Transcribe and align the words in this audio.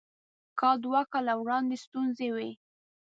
کال 0.59 0.75
دوه 0.85 1.01
کاله 1.11 1.33
وړاندې 1.41 1.75
ستونزې 1.85 2.27
وې. 2.35 2.49